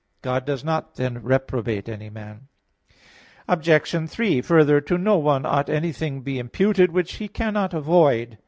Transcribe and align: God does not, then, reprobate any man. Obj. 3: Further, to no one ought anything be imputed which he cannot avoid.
God 0.23 0.45
does 0.45 0.63
not, 0.63 0.95
then, 0.95 1.21
reprobate 1.21 1.87
any 1.87 2.09
man. 2.09 2.47
Obj. 3.47 4.09
3: 4.09 4.41
Further, 4.41 4.81
to 4.81 4.97
no 4.97 5.17
one 5.19 5.45
ought 5.45 5.69
anything 5.69 6.23
be 6.23 6.39
imputed 6.39 6.91
which 6.91 7.17
he 7.17 7.27
cannot 7.27 7.71
avoid. 7.75 8.39